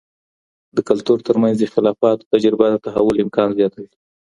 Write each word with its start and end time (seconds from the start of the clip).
د 0.75 0.77
کلتور 0.89 1.17
ترمنځ 1.27 1.55
د 1.57 1.61
اختلافاتو 1.67 2.29
تجربه 2.33 2.65
د 2.71 2.75
تحول 2.85 3.17
امکان 3.25 3.49
زیاتوي. 3.59 3.89